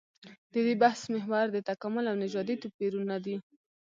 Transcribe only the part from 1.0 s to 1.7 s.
محور د